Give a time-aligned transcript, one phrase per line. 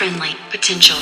[0.00, 0.96] friendly potential.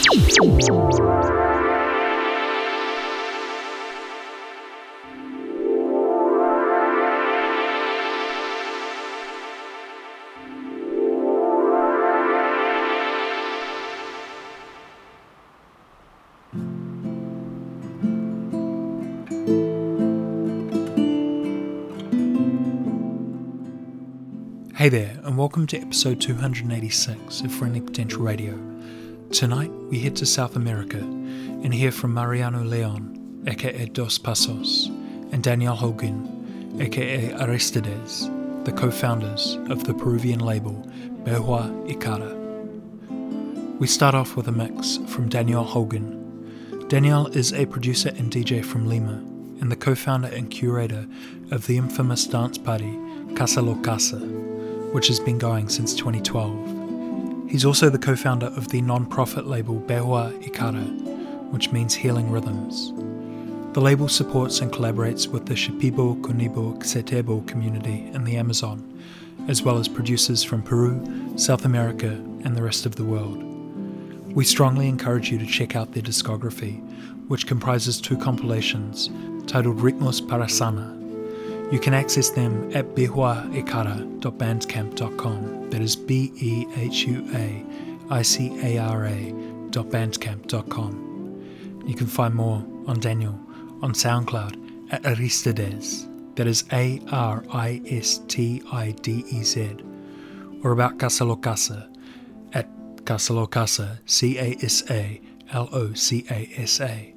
[24.74, 28.77] Hey there, and welcome to episode 286 of Friendly Potential Radio.
[29.32, 34.86] Tonight, we head to South America and hear from Mariano Leon, aka Dos Passos,
[35.32, 40.82] and Daniel Hogan, aka Aristidez, the co founders of the Peruvian label
[41.24, 42.34] Behua Ikara.
[43.78, 46.86] We start off with a mix from Daniel Hogan.
[46.88, 49.22] Daniel is a producer and DJ from Lima
[49.60, 51.06] and the co founder and curator
[51.50, 52.98] of the infamous dance party
[53.34, 54.16] Casa Lo Casa
[54.92, 56.77] which has been going since 2012.
[57.48, 60.86] He's also the co founder of the non profit label Behua Ikara,
[61.50, 62.92] which means healing rhythms.
[63.72, 69.02] The label supports and collaborates with the Shipibo, Conibo, Xetebo community in the Amazon,
[69.48, 71.02] as well as producers from Peru,
[71.38, 72.08] South America,
[72.44, 73.42] and the rest of the world.
[74.34, 76.82] We strongly encourage you to check out their discography,
[77.28, 79.08] which comprises two compilations
[79.46, 80.97] titled Ritmos para Sana
[81.70, 85.70] you can access them at behuaikara.bandcamp.com.
[85.70, 87.62] That is B E H U A
[88.10, 91.84] I C A R A.bandcamp.com.
[91.86, 93.38] You can find more on Daniel
[93.82, 96.06] on SoundCloud at Aristidez.
[96.36, 99.76] That is A R I S T I D E Z.
[100.64, 101.88] Or about Casa Lo Casa
[102.54, 102.66] at
[103.04, 103.46] Casa Lo
[104.06, 105.20] C A S A
[105.52, 107.14] L O C A S A.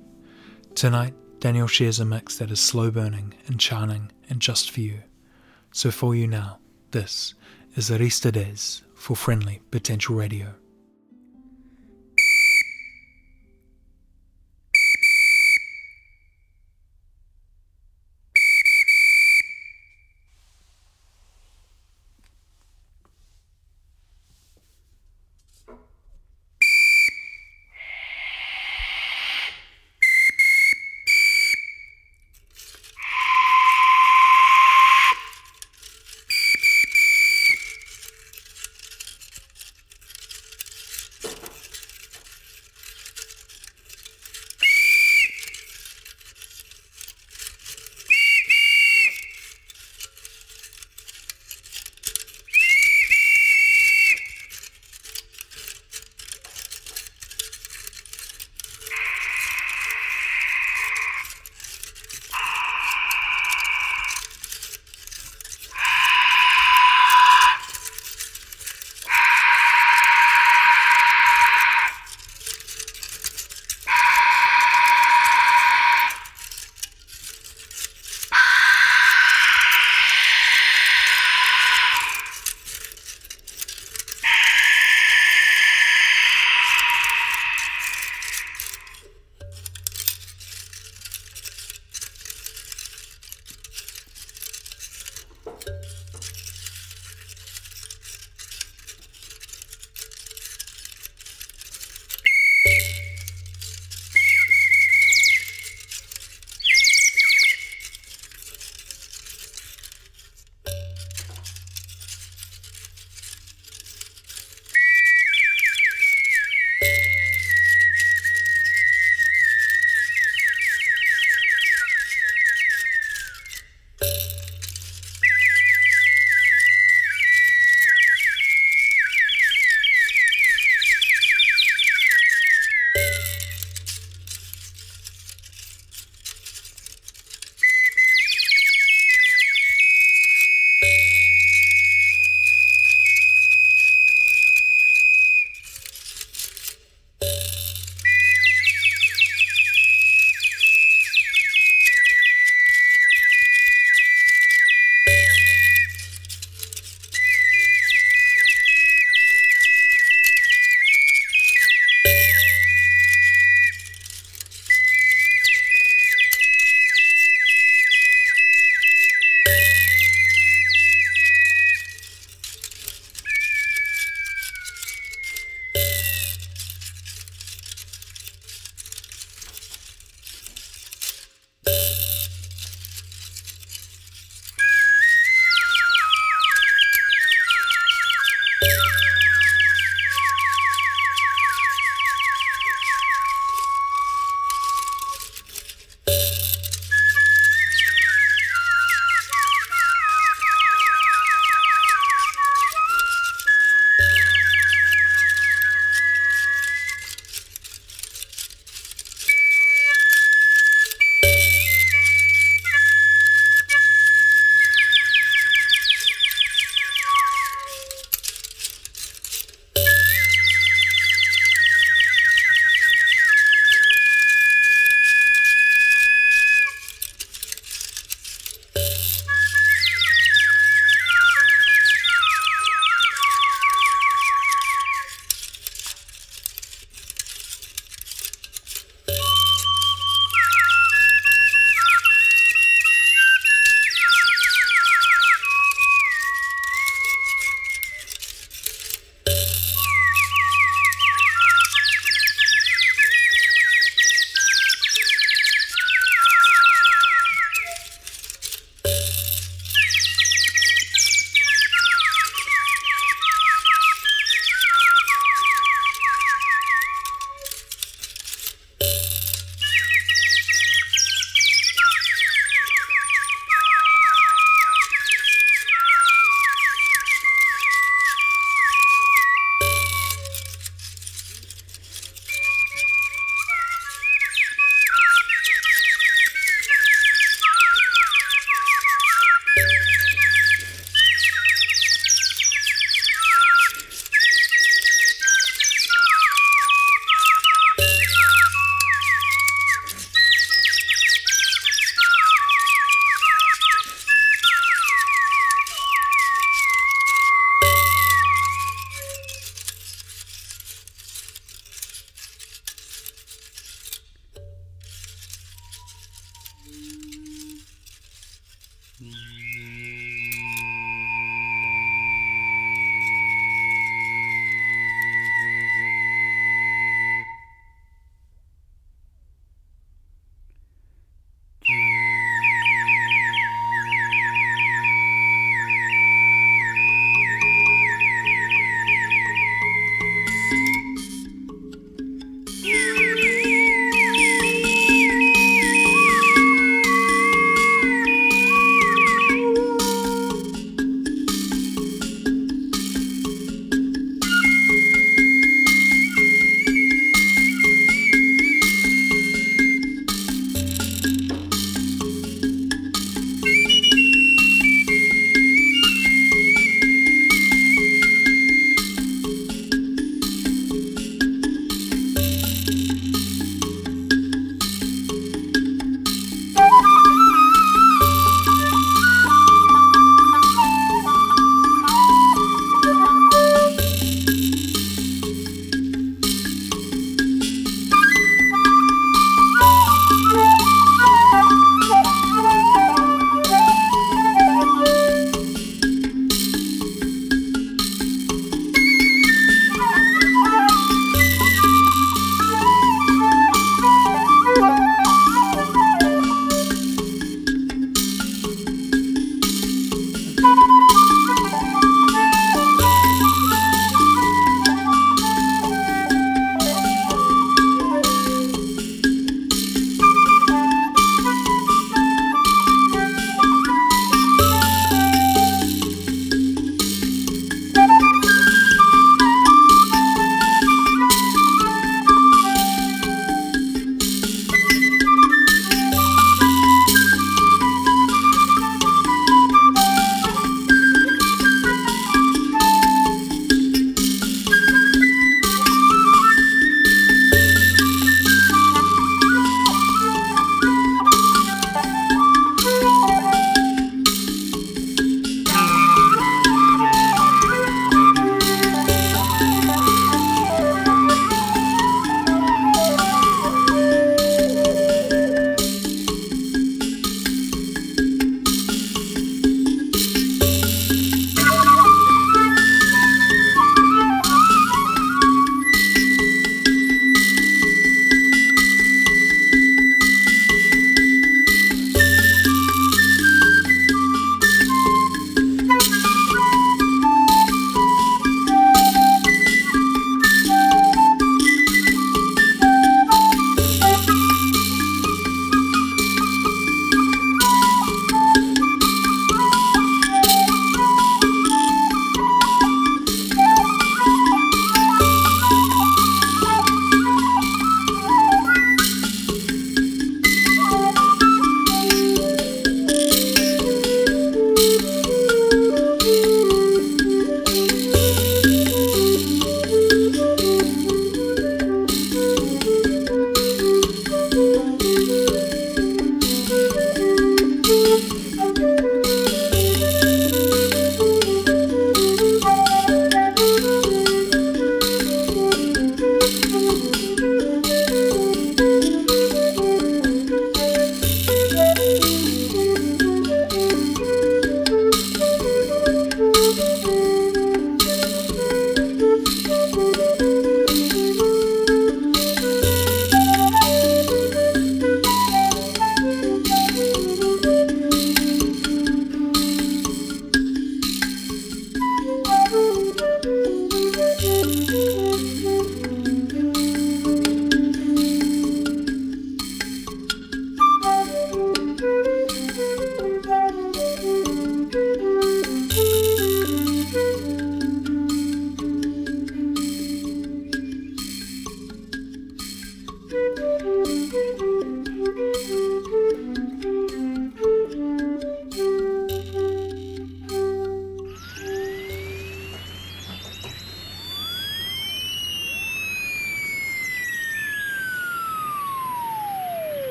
[0.76, 5.04] Tonight, Daniel shares a mix that is slow burning and charming and just for you.
[5.74, 6.60] So for you now,
[6.92, 7.34] this
[7.76, 10.56] is Aristidez for Friendly Potential Radio.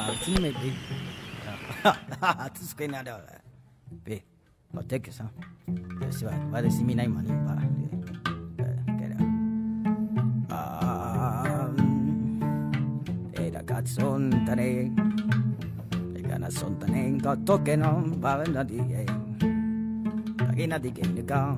[0.00, 0.08] Ah,
[2.48, 3.20] Tus ah, que nada.
[3.20, 3.40] Eh.
[4.04, 4.24] Ve,
[4.72, 5.30] lo te que sa.
[6.50, 7.06] Va, a decir mi ni
[7.44, 7.68] para.
[13.66, 14.90] Cazzon tane.
[16.16, 18.80] E gana son tane ka toke no va na di.
[20.36, 21.56] Pagina di che ne ka.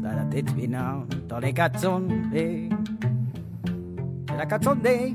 [0.00, 1.06] Sara te tvina.
[1.26, 2.30] Tole cazzon.
[2.34, 2.68] Eh.
[4.26, 5.14] Era cazzon de.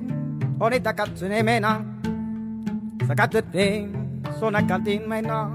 [0.57, 1.71] Onita cazzone mena.
[1.71, 1.88] Sa cazzone.
[4.39, 5.49] Sona kantin mig na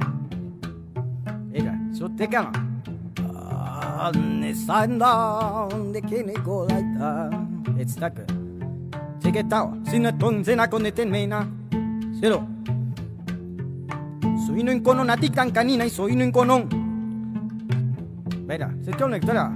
[1.95, 2.51] So te kama.
[4.41, 7.31] Ne sanda de kene go laita.
[7.79, 8.19] It's tak.
[9.21, 9.71] Take it out.
[9.87, 11.47] Sinaton sena con ten mena.
[12.21, 12.43] Sero.
[14.47, 16.69] Soy no incono natikan canina y soy no inconon.
[18.49, 19.53] Mira, se te conectará.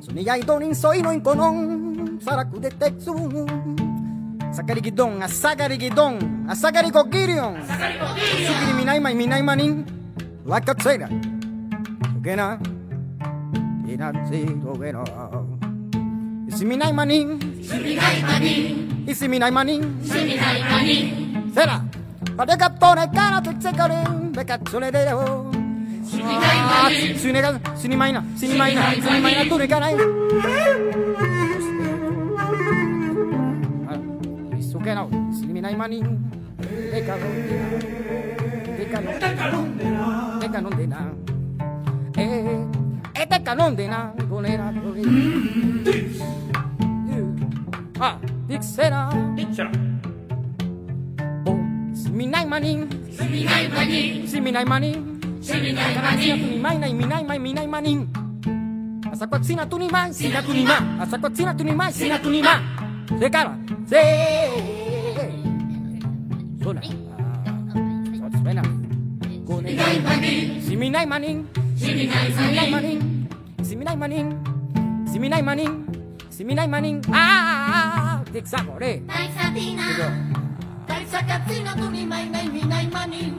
[0.00, 2.20] Soni ya idonin soy no inconon.
[4.56, 9.84] サカリギドンアサカリギドンアサカリコギリオンサカリコギリオンすぐに見ないまい見ないまに
[10.46, 11.14] わかついだと
[12.24, 15.04] けなティナツイゴゲロ
[16.48, 21.84] いすみないまにいすみないまにいすみないまにいすみないまにせら
[22.38, 25.50] あれがとねからとつかるんべかつれでよ
[26.02, 29.96] すみないまにすねがすにまいなすにまいなすにまいなとねかない
[35.34, 35.74] siminai
[52.06, 52.86] Siminai manin,
[53.66, 54.26] maning.
[54.30, 55.18] Siminai maning.
[55.42, 56.38] Siminai maning.
[56.62, 58.00] Siminai maning.
[59.06, 59.14] Ah.
[59.16, 60.12] Dixagore.
[60.12, 61.72] tai satina, tai sakatsina tu ni
[82.06, 83.32] mai nai minai manin,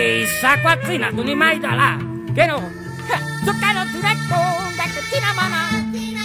[0.00, 1.90] Ai, Saquazzina, tu ni mai da là.
[1.92, 2.09] Che no?
[2.34, 2.60] que no.
[3.44, 4.36] Zócalo directo,
[4.76, 5.62] date tina mala.
[5.92, 6.24] Tina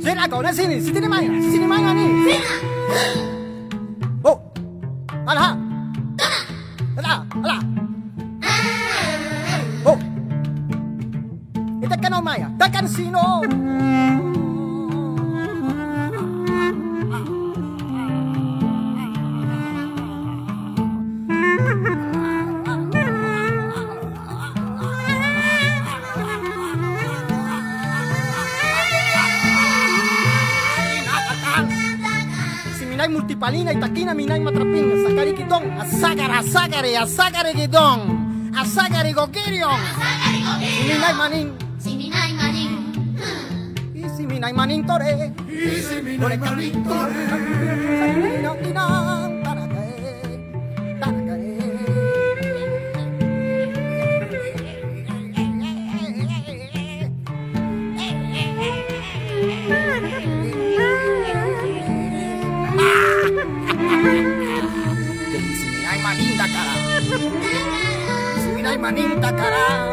[0.00, 1.06] Zena kau nasi ni, sini
[1.66, 2.24] manga, ni.
[2.24, 2.52] Zena.
[4.24, 4.40] Oh,
[5.26, 5.69] alah.
[12.22, 13.40] maya da kan si no
[32.90, 38.00] minay multipalina itakina minay matrapin sakari kidong asagara sagare asagare kidong
[38.52, 41.48] asagare gokirion asagare gokirion minay manin
[44.40, 47.12] minai manintore Isi minai manintore
[48.00, 49.92] Sainina tinan tanakae
[50.96, 51.60] Tanakae
[65.36, 66.74] Isi minai maninta cara.
[69.40, 69.89] Cara.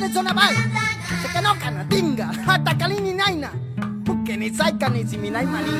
[0.00, 0.54] direccionabal.
[1.22, 3.50] Se canoca na tinga, hata calini naina.
[4.04, 5.70] Porque ni saika ni siminay maní.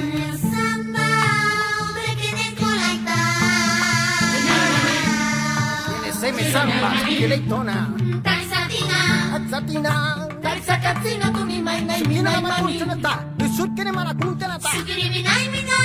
[6.20, 7.88] Se me zampa, que leitona.
[8.22, 9.00] Taxatina,
[9.32, 9.92] taxatina,
[10.42, 12.60] taxacatina, tu mi maina y mi naima.
[13.56, 14.68] Sukiri marakunta nata.
[14.68, 15.78] Sukiri minay minay.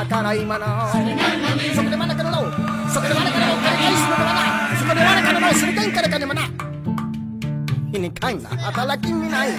[0.00, 0.68] Akaray mana.
[0.92, 1.70] Si mi naima ni.
[1.74, 2.50] だか mana kanalo.
[2.92, 4.59] Sukiri mana kanalo.
[4.90, 6.42] こで我からる鋭いからかでもな。
[7.92, 9.50] 意にかいな働きにない。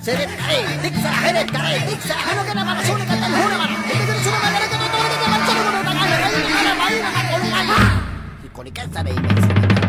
[0.00, 7.68] せれったいできさへれったいできさへのけなまらそうなかったのほらまら出てくるそのまま誰かの通りでまっちゃるものだから長いならまいならお願い
[8.42, 9.54] ひっこり返されいべする。
[9.54, 9.83] から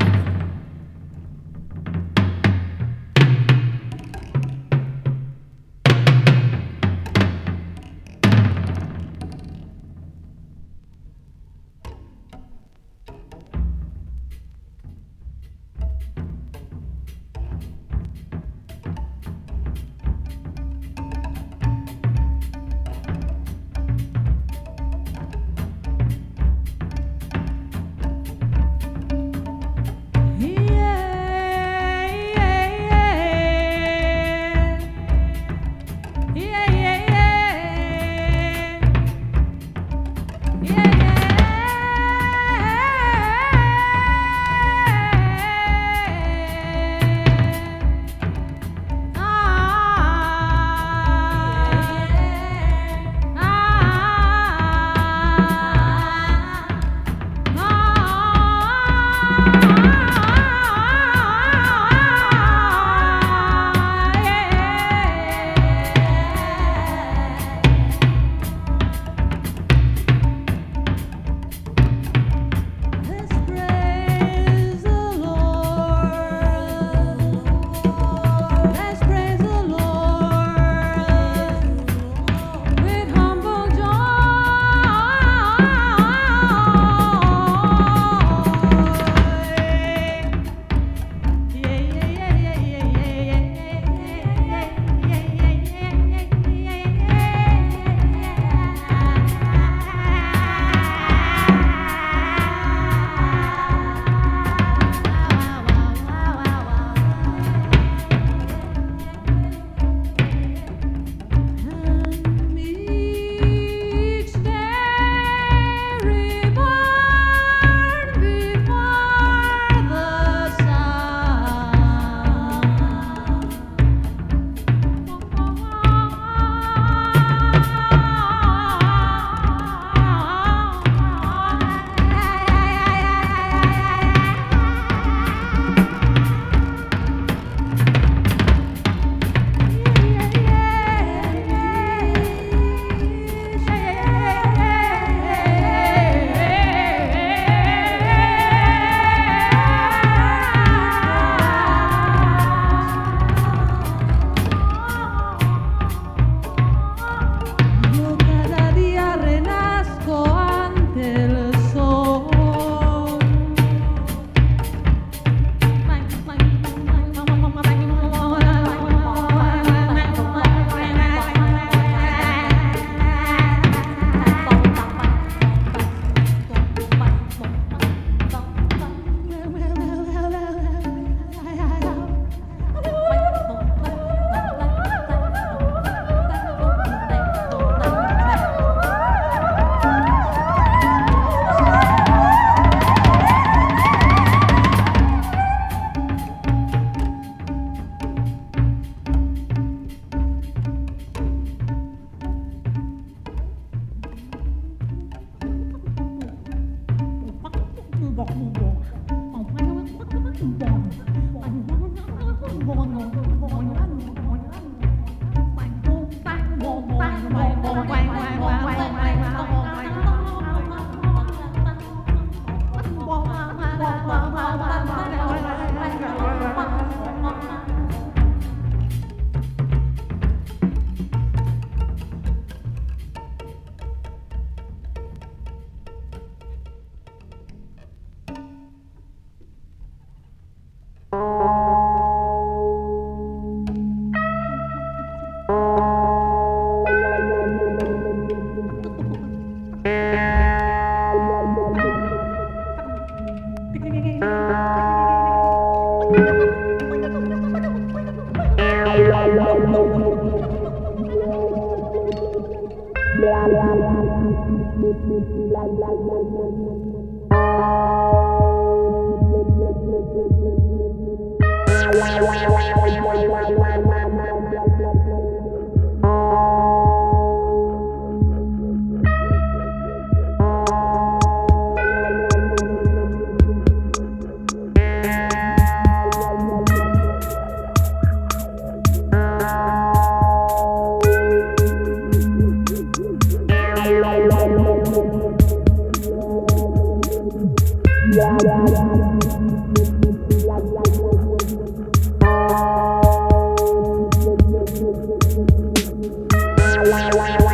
[306.86, 307.45] wow, wow, wow.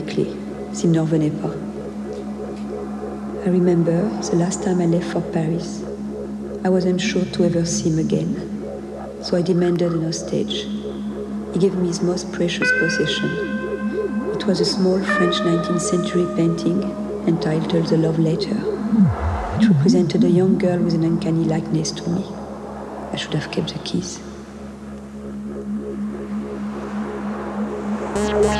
[0.00, 0.30] Les clés
[0.72, 1.50] s'il ne revenait pas.
[3.44, 5.82] I remember the last time I left for Paris.
[6.64, 8.36] I wasn't sure to ever see him again.
[9.22, 10.66] So I demanded an hostage.
[11.52, 13.30] He gave me his most precious possession.
[14.34, 16.82] It was a small French 19th century painting
[17.26, 18.58] entitled The Love Letter.
[19.58, 22.24] It represented a young girl with an uncanny likeness to me.
[23.12, 24.20] I should have kept the keys.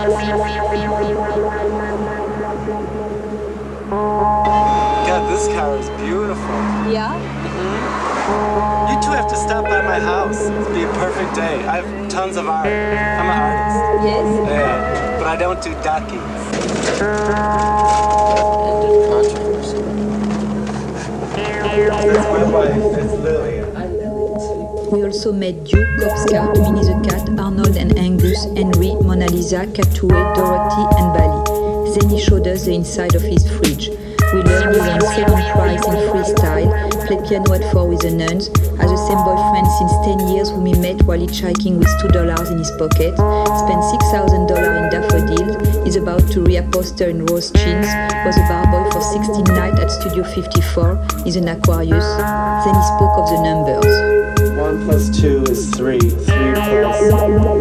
[0.00, 0.16] God,
[5.30, 6.54] this car is beautiful.
[6.90, 7.12] Yeah?
[7.44, 8.94] Mm-hmm.
[8.94, 10.46] You two have to stop by my house.
[10.46, 11.66] It'd be a perfect day.
[11.66, 12.66] I have tons of art.
[12.66, 14.06] I'm an artist.
[14.06, 14.48] Yes?
[14.48, 16.22] Yeah, but I don't do duckies.
[22.00, 22.98] That's my wife.
[22.98, 23.59] It's Lillian.
[24.90, 30.18] We also met Duke, Copscart, Minnie the Cat, Arnold and Angus, Henry, Mona Lisa, Katoué,
[30.34, 31.94] Dorothy, and Bali.
[31.94, 33.94] Then he showed us the inside of his fridge.
[34.34, 36.74] We learned he won second prize in freestyle,
[37.06, 38.50] played piano at four with the nuns,
[38.82, 39.94] has the same boyfriend since
[40.26, 44.84] 10 years whom he met while hitchhiking with $2 in his pocket, spent $6,000 in
[44.90, 47.86] daffodils, is about to reaposter in rose chins,
[48.26, 52.06] was a barboy for 16 nights at Studio 54, is an Aquarius.
[52.66, 54.19] Then he spoke of the numbers.
[54.70, 55.98] 1 plus 2 is 3.
[55.98, 57.00] 3 plus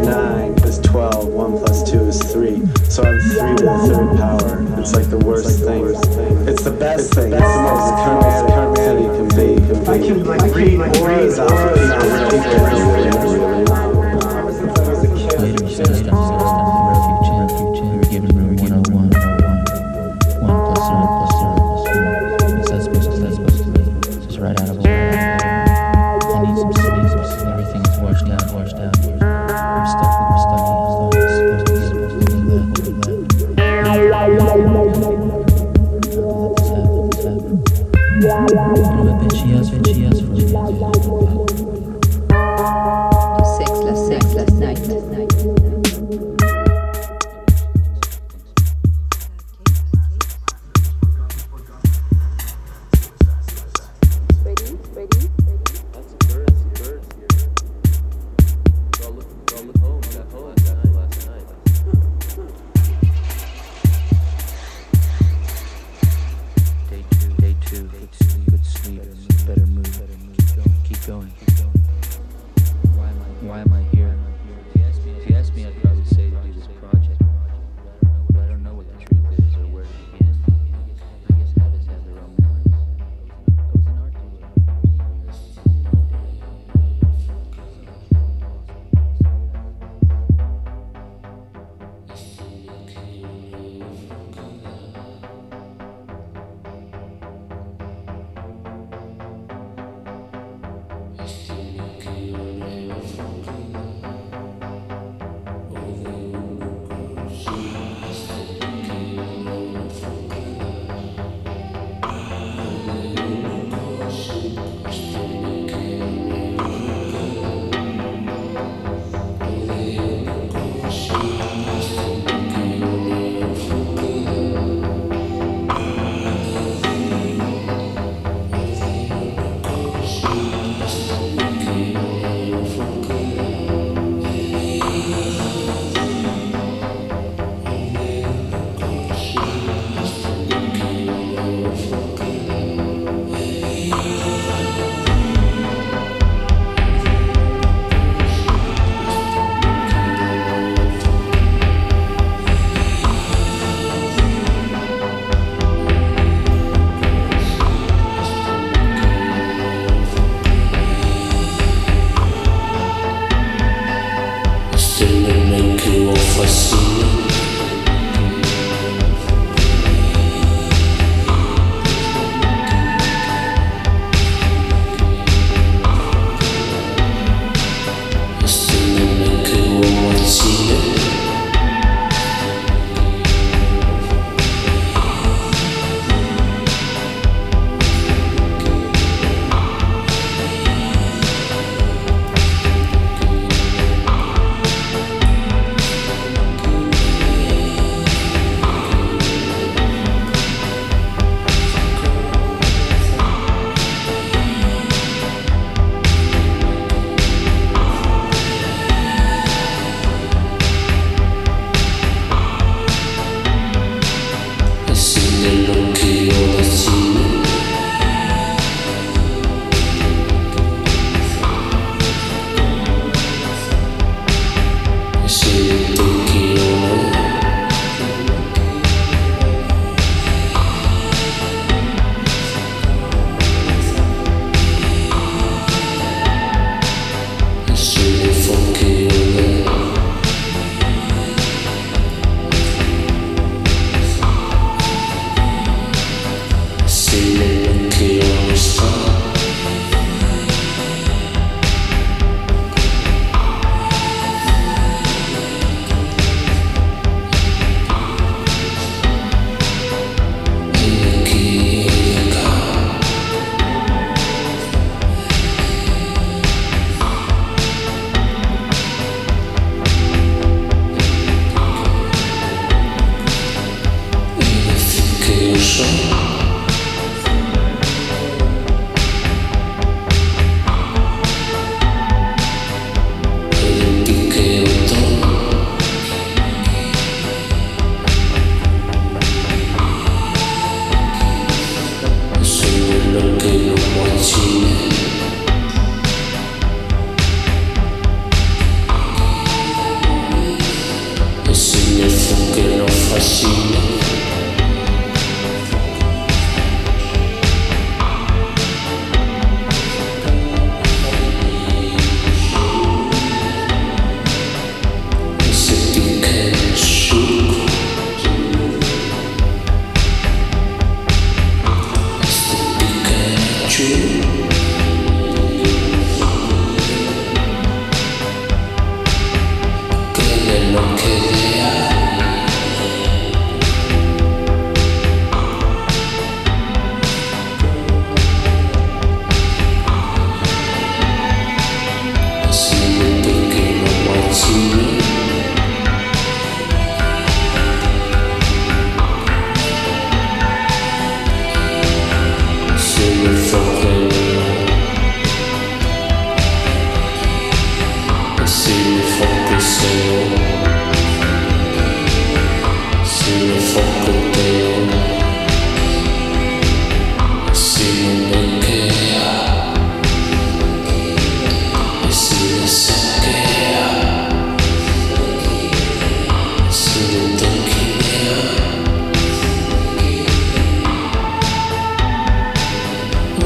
[0.06, 1.28] 9 is 12.
[1.28, 2.62] 1 plus 2 is 3.
[2.88, 4.80] So I'm 3 to the third power.
[4.80, 5.88] It's like the worst thing.
[6.48, 7.34] It's the best thing.
[7.34, 9.58] It's the most karmatic thing you can be.
[9.90, 11.74] I can like read words off of
[12.30, 13.89] people.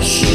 [0.04, 0.33] she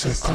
[0.00, 0.32] 世界